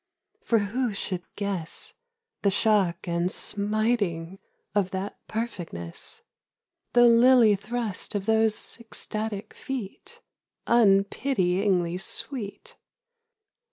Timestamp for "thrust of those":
7.55-8.77